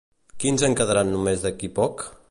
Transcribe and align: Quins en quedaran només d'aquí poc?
Quins 0.43 0.63
en 0.69 0.73
quedaran 0.79 1.13
només 1.17 1.45
d'aquí 1.47 1.73
poc? 1.79 2.07